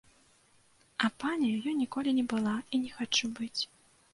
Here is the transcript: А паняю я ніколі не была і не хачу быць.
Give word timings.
А 1.07 1.09
паняю 1.23 1.59
я 1.69 1.73
ніколі 1.81 2.15
не 2.21 2.25
была 2.33 2.55
і 2.55 2.75
не 2.87 2.91
хачу 2.99 3.31
быць. 3.43 3.61